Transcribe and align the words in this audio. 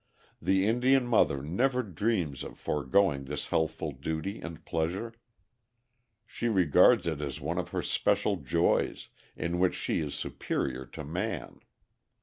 The 0.41 0.65
Indian 0.65 1.05
mother 1.05 1.43
never 1.43 1.83
dreams 1.83 2.43
of 2.43 2.57
foregoing 2.57 3.25
this 3.25 3.49
healthful 3.49 3.91
duty 3.91 4.39
and 4.41 4.65
pleasure. 4.65 5.13
She 6.25 6.47
regards 6.49 7.05
it 7.05 7.21
as 7.21 7.39
one 7.39 7.59
of 7.59 7.69
her 7.69 7.83
special 7.83 8.37
joys, 8.37 9.09
in 9.37 9.59
which 9.59 9.75
she 9.75 9.99
is 9.99 10.15
superior 10.15 10.87
to 10.87 11.03
man. 11.03 11.59